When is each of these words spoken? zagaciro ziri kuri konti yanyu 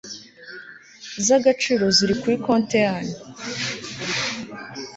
zagaciro 1.25 1.85
ziri 1.95 2.15
kuri 2.21 2.35
konti 2.43 2.77
yanyu 2.85 3.17